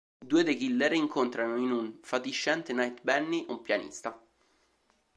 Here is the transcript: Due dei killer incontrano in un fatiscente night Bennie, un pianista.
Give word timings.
Due 0.17 0.41
dei 0.43 0.55
killer 0.55 0.93
incontrano 0.93 1.57
in 1.57 1.69
un 1.69 1.99
fatiscente 2.01 2.73
night 2.73 3.01
Bennie, 3.03 3.45
un 3.49 3.61
pianista. 3.61 4.19